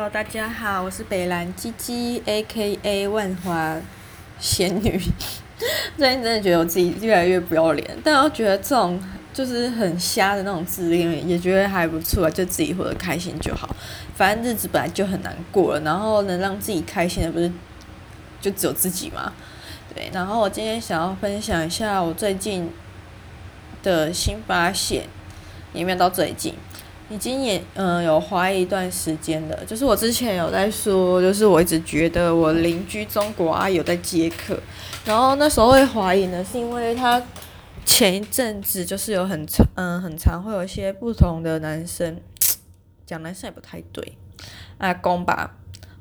[0.00, 3.06] Hello，大家好，我是北兰鸡鸡，A.K.A.
[3.06, 3.76] 万华
[4.38, 4.98] 仙女。
[5.98, 8.98] 最近真的觉得我自己越来越不要脸，但我觉得这种
[9.34, 13.76] 就是很瞎的那种自恋，也觉得还不错啊，就自己活得开心就好。
[14.14, 17.52] 反正日子本来就很难过了，然后能让自己开心的不是
[18.40, 19.34] 就只有自己吗？
[19.94, 22.72] 对，然后我今天想要分享一下我最近
[23.82, 25.04] 的新发现，
[25.74, 26.54] 也没有到最近。
[27.10, 34.58] 已经也嗯、有怀疑一段时间了，就是我之前有在说，就是我一直觉得我邻居中国阿姨有在接客，
[35.04, 37.20] 然后那时候会怀疑呢，是因为他
[37.84, 42.20] 前一阵子就是有很嗯很常会有一些不同的男生，
[43.04, 44.16] 讲男生也不太对，
[44.78, 45.56] 阿公吧。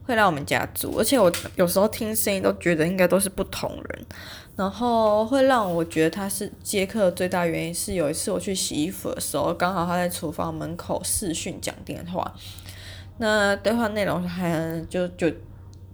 [0.05, 4.05] 会来我们家住，而且我有时候听声音都觉得应该都是不同人，
[4.59, 12.35] 然后会让我觉得他是接客的最大原因是有一次我去洗衣服的时候，刚好他在厨房门口视讯讲电话，
[13.20, 15.32] 那对话内容还就就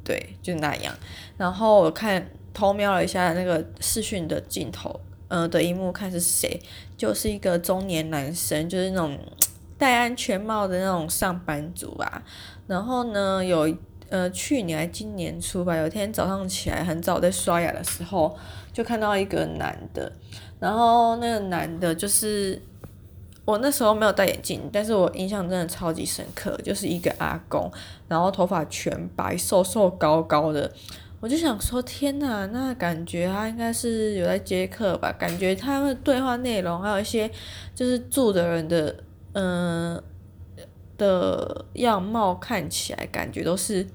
[0.04, 0.92] 对就那样，
[1.38, 6.60] 然后我看偷瞄了一下那个视讯的镜头，呃的一幕看是谁，
[6.98, 9.16] 就是一个中年男生，就是那种
[9.78, 12.24] 戴安全帽的那种上班族吧，
[12.66, 13.72] 然后呢有。
[14.10, 18.38] 呃，去年还今年初吧，有一天早上起来很早在刷牙的时候，
[18.72, 20.12] 就看到一个男的，
[20.60, 22.62] 然后那个男的就是
[23.46, 27.72] 我那时候没有戴眼镜，但是我印象真的超级深刻，就是一个阿公，
[28.08, 30.72] 然后头发全白，瘦瘦高高的，
[31.20, 37.30] 我就想说天呐，那感觉他应该是有在接客吧，感觉他的对话内容还有一些
[37.74, 38.96] 就是住的人的
[39.34, 40.02] 嗯。
[40.98, 43.86] 的样貌看起来感觉都是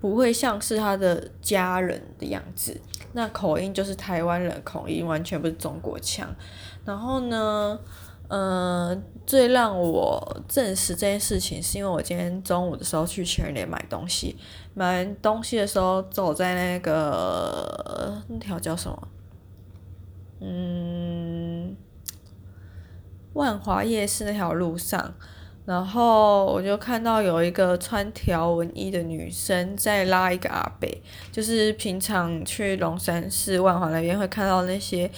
[0.00, 2.78] 不会像是他的家人的样子，
[3.14, 6.28] 那口音就是台湾人口音，完全不是中国腔。
[6.84, 7.78] 然后呢，
[8.28, 14.36] 嗯、最让我证实这件事情，是因为我今天中午的时候去全联买东西，
[14.74, 19.08] 买完东西的时候走在那个那条叫什么？
[20.40, 21.74] 嗯，
[23.32, 25.14] 万华夜市那条路上。
[25.64, 30.86] 然后我就看到有一个穿条纹衣的女生在拉一个阿伯，
[31.32, 35.10] 就是平常去龙山寺万华那边会看到那些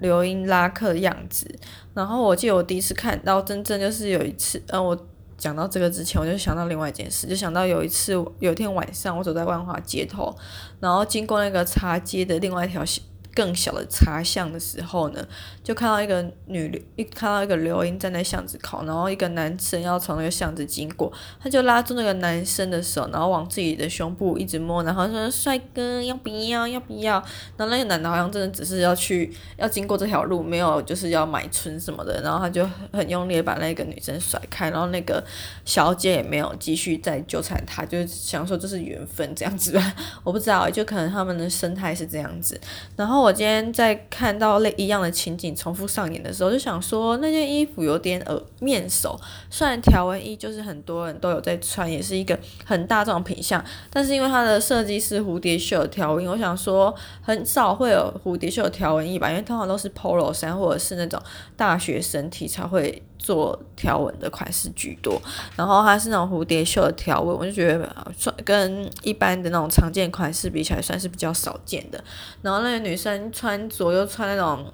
[0.00, 1.46] 流莺拉客的样子。
[1.94, 5.06] 然后我记得我第一次看到真正就是有一次，嗯，我
[5.38, 10.34] 讲到这个之前，我就想到另外一件事，就想到有一次有一天晚上我走在万华街头，
[10.80, 13.00] 然后经过那个茶街的另外一条小。
[13.34, 15.26] 更小的茶巷的时候呢，
[15.64, 21.10] 就看到一个女，一看到一个刘英站在巷子口，然后一个男生要从那个巷子经过，
[21.40, 26.68] 他就拉住那个男生的手，然后往自己的胸部一直摸，然后说：“帅哥，要不要？
[26.68, 27.14] 要不要？”
[27.56, 35.24] 然后那个男的好像真的只是要去要经过这条路，没有就是要买春什么的，然后他就很用力把那个女生甩开，然后那个
[35.64, 42.60] 小姐也没有继续再纠缠他，就想说这是缘分这样子吧，我不知道，就可能他们的生态是这样子，
[42.94, 43.21] 然后。
[43.22, 49.18] 我今天在看到类一样的情景重复上演的时候，就想说那件衣服有点耳面熟。
[49.48, 61.22] 虽然条纹衣就是很多人都有在穿，也是一个很大众品相，但是因为它的设计是蝴蝶袖条纹，我想说很少会有蝴蝶袖条纹衣吧，因为通常都是 Polo 衫或者是那种
[61.56, 63.02] 大学生体才会。
[63.22, 65.20] 做条纹的款式居多，
[65.56, 72.02] 然后它是那种蝴蝶袖的条纹，我就觉得算跟一般的那种常见款式比起来，算是比较少见的。
[72.42, 74.64] 然后那个女生穿着又穿那种，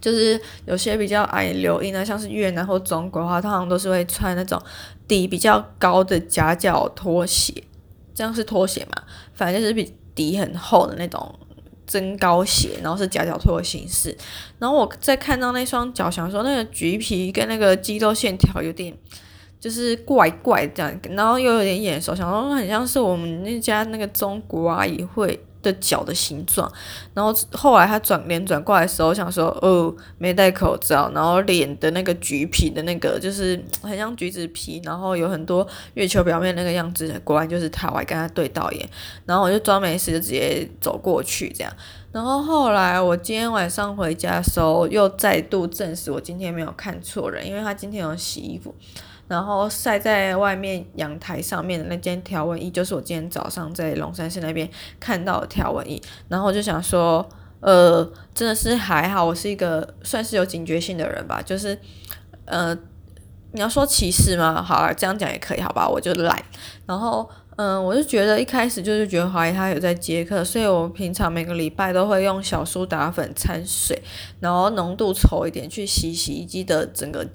[0.00, 4.60] 就是有些比较矮流莺啊，像是越南或中国的话，通常都是会穿那种
[5.06, 7.54] 底比较高的夹脚拖鞋，
[8.12, 9.02] 这样是拖鞋嘛？
[9.34, 11.38] 反正就是比底很厚的那种。
[11.88, 14.16] 增高鞋，然后是夹脚拖的形式。
[14.60, 18.96] 然后我在看到那双脚，想说那个橘皮跟那个肌肉线条有点，
[19.58, 25.44] 就是怪怪这样，然后又有点眼熟，想说很像是我们那家那个中国阿姨会。
[25.62, 26.70] 的脚的形状，
[27.14, 38.88] 然后后来他转脸转过来的时候，想说哦，没戴口罩，然后脸的那个橘皮的那个就是很像橘子皮，然后有很多月球表面那个样子，果然就是他，我还跟他对到眼，
[39.26, 41.72] 然后我就装没事，就直接走过去这样，
[42.12, 48.74] 然后后来我今天晚上回家的时候，又再度证实我今天没有看错人，因为他今天有洗衣服。
[49.28, 56.02] 然后晒在外面阳台上面的那件条纹衣，就是我今天早上在龙山寺那边看到的条纹衣。
[56.28, 57.28] 然后我就想说，
[57.60, 61.42] 呃，真的是还好，我是一个算是有警觉性的人吧。
[61.42, 61.78] 就是，
[62.46, 62.74] 呃，
[63.52, 64.62] 你要说歧视吗？
[64.62, 65.86] 好啊，这样讲也可以，好吧？
[65.86, 66.42] 我就懒。
[66.86, 74.02] 然后，嗯、我就觉得一开始就是觉得怀疑他有在接客，所以我平常每个礼拜都会用小苏打粉掺水，
[74.40, 77.26] 然后浓度稠一点去洗洗衣机的整个。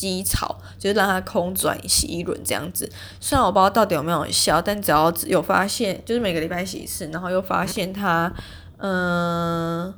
[0.00, 2.90] 机槽，就是让它空转洗一轮这样子。
[3.20, 8.32] 虽然我不知道到底有没有效，但只要有发现，就是每个礼拜洗一次，然后又发现它，
[8.78, 9.92] 嗯、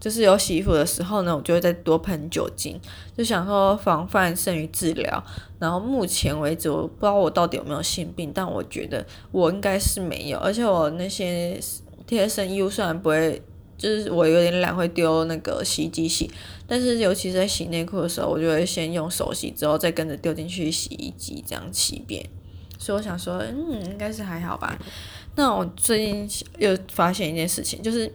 [0.00, 2.80] 就是有洗衣服的时候呢，我就会再多喷酒精，
[3.16, 5.24] 就想说防范胜于治疗。
[5.58, 11.58] 然后目前为止，我不知道我到底有没有性病，但我觉得我应该是没有，而且我那些
[12.06, 13.42] 贴身衣物虽然不会。
[13.78, 16.30] 就是我有点懒，会丢那个洗衣机洗，
[16.72, 22.24] 但是尤其是在洗内裤的时候，我就会先用手洗，之后再跟着丢进去洗衣机，这样洗一遍。
[22.78, 24.78] 所以我想说，嗯，应该是还好吧。
[25.36, 28.10] 那我最近又发现一件事情，就是。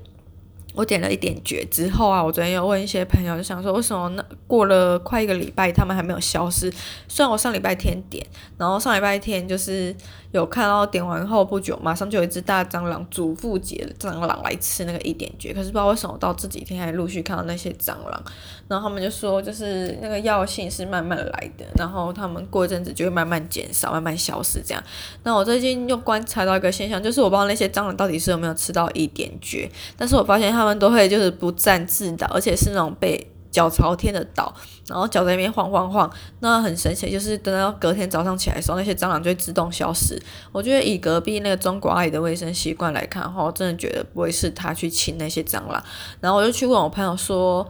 [0.74, 6.74] 我点了一点绝之后啊，我昨天又问一些朋友，就想说为什么那过了快一个礼拜，他们还没有消失？
[7.08, 8.26] 虽然我上礼拜天点，
[8.58, 9.96] 然后上礼拜天就是
[10.32, 18.24] 有看到点完后不久，马上就有一只大蟑螂，主妇节蟑螂来吃那个一点绝，可是不知道为什么到这几天还陆续看到那些蟑螂，
[18.68, 24.84] 然后他们就说就是那个药性是慢慢来的，然后他们过一阵子就会慢慢减少，慢慢消失这样。
[25.24, 29.68] 那我最近又观察到一个现象，就是我不知道那些蟑螂到底是有没有吃到一点绝，
[29.98, 30.68] 但是我发现他们。
[30.68, 33.26] 他们都会就是不战自倒，而且是那种被
[33.58, 34.54] 脚朝天的倒，
[34.86, 36.08] 然后脚在那边晃晃晃，
[36.42, 37.10] 那很神奇。
[37.10, 40.22] 就是等到隔天早上起来的时候，那些蟑螂就会自动消失。
[40.52, 45.84] 我觉得以隔壁那个中国阿姨的卫生习惯来看的话，我真的觉得不会是她去亲那些蟑螂。
[46.20, 47.68] 然后我就去问我朋友说，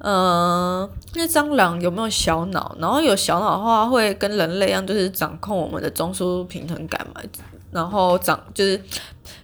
[0.00, 2.76] 嗯、呃，那蟑螂有没有小脑？
[2.78, 7.22] 然后有小脑的话，会跟人类一样，就是掌控我们的中枢平衡感嘛？
[7.70, 8.80] 然后长就是。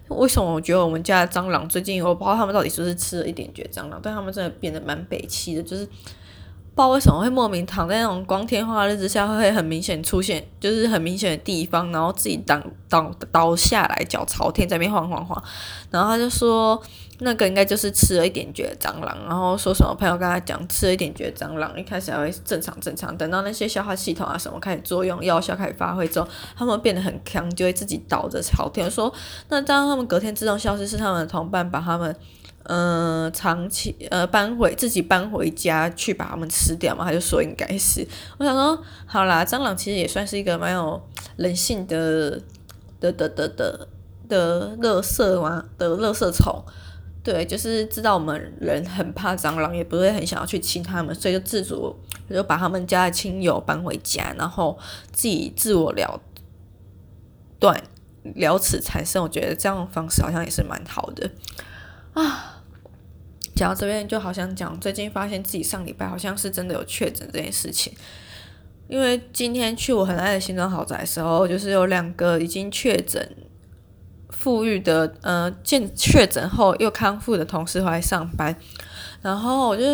[0.08, 5.96] 为什么我觉得我们家的蟑螂最近，我不知道他们到底是不是吃了一点绝蟑螂，但他们真的变得蛮北气的，就是不知
[6.76, 15.42] 道为什么会莫名躺在那种光天化日之下，会很明显出现，就是很明显的地方，然后自己倒倒倒下来，脚朝天在那边晃晃晃，
[15.90, 16.80] 然后他就说。
[17.18, 28.90] 那个应该就是吃了一点绝蟑螂，然后说什么朋友跟他讲吃了一点绝蟑螂，一开始还会正常正常，等到那些消化系统啊什么开始作用，药效开始发挥之后，他们变得很强，就会自己倒着朝天。
[28.90, 29.12] 说
[29.48, 32.14] 那当他们隔天自动消失，是他们的同伴把他们
[32.64, 37.04] 嗯、呃、长期呃搬回自己搬回家去把他们吃掉嘛？
[37.06, 38.06] 他就说应该是。
[38.36, 41.02] 我想说好啦，蟑螂其实也算是一个蛮有
[41.36, 42.38] 人性的
[43.00, 43.88] 的的的的
[44.28, 46.62] 的垃圾嘛的垃圾虫。
[47.26, 51.92] 对，就是知道我们人很怕蟑螂，也不会很想要去亲他们，所以就自主
[52.30, 54.78] 就把他们家的亲友搬回家，然后
[55.10, 56.22] 自己自我了
[57.58, 57.82] 断
[58.36, 59.20] 了此产生。
[59.20, 61.28] 我觉得这样的方式好像也是蛮好的
[62.12, 62.62] 啊。
[63.56, 67.92] 讲到这边就好像讲，最近发现自己上礼拜好像是真的有确诊这件事情，
[68.86, 73.28] 因为今天去我很爱的新庄豪宅的时候，就是有两个已经确诊。
[74.28, 78.54] 富裕的呃，见确诊后又康复的同事回来上班，
[79.22, 79.84] 然后我就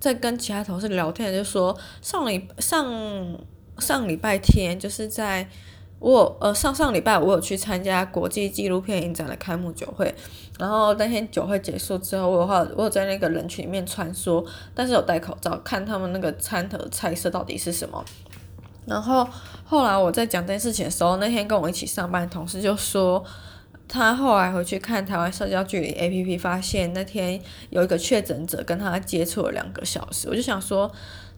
[0.00, 3.38] 在跟其他同事聊天，就说上礼上
[3.78, 5.46] 上礼拜天就是在
[5.98, 10.14] 我呃上上礼拜我有去参加国际纪录片影展的开幕酒会，
[10.58, 14.44] 然后那天酒会结束之后，我有话我有在那个人群里面穿梭，
[14.74, 18.02] 但是有戴口罩，看他们那个餐头菜色到底是什么。
[18.86, 19.26] 然后
[19.64, 23.22] 后来我在讲这件事情的时候，那天跟我一起上班的同事就说。
[23.86, 27.40] 他后来回去看台湾社交距离 APP，发现那天
[27.70, 30.28] 有一个确诊者跟他接触了两个小时。
[30.28, 30.90] 我就想说，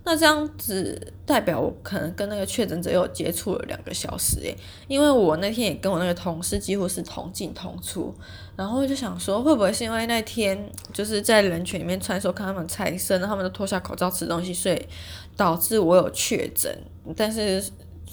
[0.04, 4.56] 那这样子代表我可能跟那个确诊者又接触了两个小时诶，
[4.87, 8.15] 因为我那天也跟我那个同事几乎是同进同出。
[8.55, 10.58] 然后就想说，会不会是因为那天
[10.93, 14.86] 就是在人群里面穿梭，看他们菜色，他们都脱下口罩吃东西，所以
[15.36, 16.74] 导致我有确诊，
[17.15, 17.62] 但是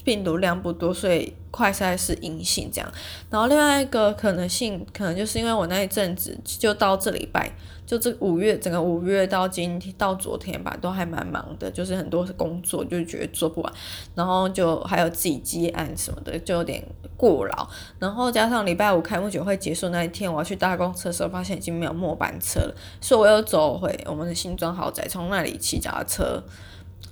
[0.03, 1.33] 病毒量不多，所以。
[1.53, 2.91] 快筛是阴性这样，
[3.29, 7.47] 然后另外一个可能性，可能就是因为我那一阵子就到这礼拜，
[7.85, 13.71] 就这五月整个五月到今天到昨天吧，都还蛮忙的，就是很多工作就觉得做不完，
[14.15, 16.83] 然后就还有自己接案什么的，就有点
[17.15, 17.69] 过劳，
[17.99, 26.43] 然后加上礼拜五开幕酒会结束那一天，我要去搭公车的时候，发现已经没有末班车了，所以我又走回我们的新庄豪宅，从那里骑脚踏车。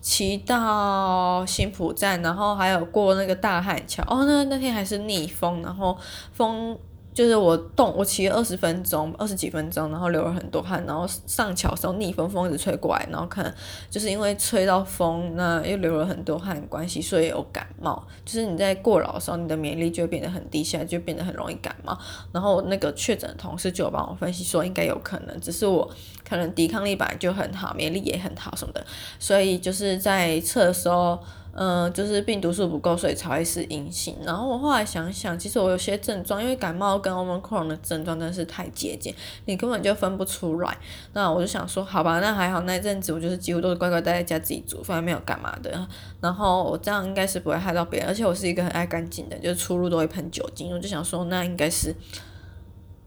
[0.02, 4.04] 骑到新浦站，然后还有过那个大汉桥。
[4.08, 5.96] 哦，那那天还是逆风，然后
[6.34, 6.78] 风
[7.14, 13.54] 就是我动，我骑了二十分钟，二十几分钟，然后流了很多汗，然后上桥的时候逆风，风一直吹过来，然后可能
[13.90, 18.06] 就是因为吹到风，那又流了很多汗关系，所以有感冒。
[18.26, 21.98] 就是你在过劳的时候，你的免疫力就变得很低下，就变得很容易感冒。
[22.32, 25.90] 然后那个确诊的同事就有帮我分析说，应该有可能，只是我。
[26.24, 28.82] 可能抵抗力本来就很好，免疫力也很好什么的，
[29.20, 31.20] 所以就是在测的时候，
[31.54, 34.16] 嗯、就是病毒数不够，所以才会是阴性。
[34.24, 39.14] 然后我后来想想，其实我有些症状，因为感冒跟 Omicron 的症状真的是太接近，
[39.46, 40.78] 你根本就分不出来。
[41.14, 45.88] 那我就想说，好吧，那还好，那阵子我就是几乎都是乖乖待在家自己煮饭，没有干嘛的。
[46.22, 50.74] 然后我这样应该是不会害到别人，而且我是一个很爱干净的，就是出入都会喷酒精。
[50.74, 51.94] 我就想说，那应该是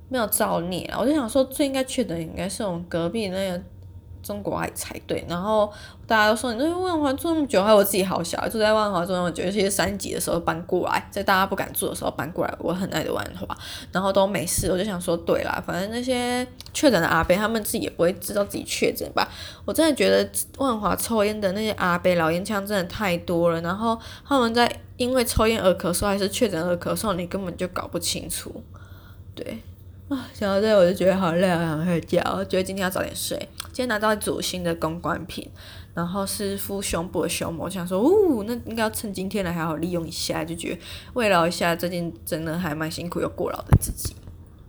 [0.08, 0.98] 没有造孽啊。
[1.00, 3.62] 我就想说，最应该确诊应该是我们隔壁那个。
[4.24, 5.70] 中国爱才对，然后
[6.06, 13.46] 大家都说你在万华住那么久，还有我自己好小，住在万华住那么久，尤其是三级的时候搬过来，在大家不敢住的时候搬过来，我很爱的万华，
[13.92, 19.28] 然后都没事，我就想说，对啦，反正那些确诊的阿伯他们自己也不会知道自己确诊吧，
[19.66, 28.62] 我真的觉得万华抽烟的那些阿伯老烟枪真的太多了，然后他们在因为抽烟而咳嗽，还是确诊而咳嗽，你根本就搞不清楚，
[29.34, 29.58] 对。
[30.32, 32.20] 想到这我就觉得好累，好想睡觉。
[32.36, 33.36] 我觉得今天要早点睡。
[33.72, 35.48] 今天拿到一组新的公关品，
[35.94, 40.80] 然后是敷胸部的胸膜，我想说，呜，那应该要趁今天来好好利用一下，就觉得
[41.14, 44.14] 慰劳一下最近真的还蛮辛苦又过劳的自己。